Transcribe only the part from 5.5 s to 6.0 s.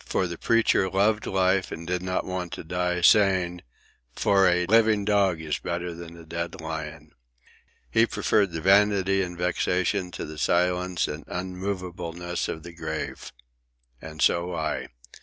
better